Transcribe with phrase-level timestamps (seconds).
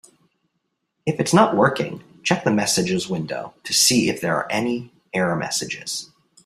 [1.05, 5.35] If it's not working, check the messages window to see if there are any error
[5.35, 6.09] messages.